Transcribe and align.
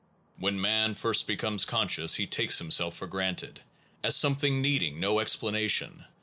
When 0.39 0.59
man 0.59 0.95
first 0.95 1.27
becomes 1.27 1.63
con 1.63 1.87
scious, 1.87 2.15
he 2.15 2.25
takes 2.25 2.57
himself 2.57 2.95
for 2.95 3.05
granted, 3.05 3.61
as 4.01 4.15
some 4.15 4.33
thing 4.33 4.59
needing 4.59 4.99
no 4.99 5.19
explanation. 5.19 6.05